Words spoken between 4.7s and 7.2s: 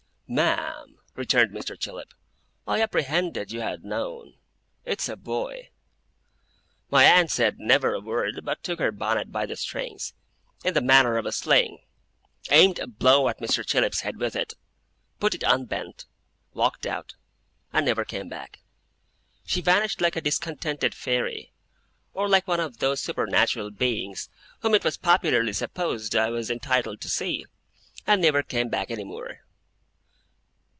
It's a boy.' My